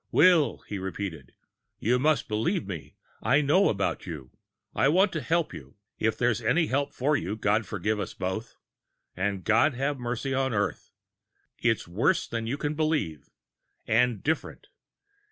[0.11, 1.35] "Will," he repeated.
[1.77, 2.95] "You must believe me.
[3.21, 4.31] I know about you.
[4.73, 8.55] I want to help you if there's any help for you, God forgive us both.
[9.15, 10.89] And God have mercy on Earth.
[11.59, 13.29] It's worse than you can believe
[13.85, 14.69] and different.